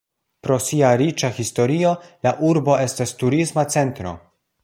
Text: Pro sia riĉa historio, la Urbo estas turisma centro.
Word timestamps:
Pro 0.45 0.55
sia 0.67 0.87
riĉa 1.01 1.29
historio, 1.39 1.91
la 2.27 2.33
Urbo 2.49 2.79
estas 2.89 3.15
turisma 3.21 3.69
centro. 3.77 4.19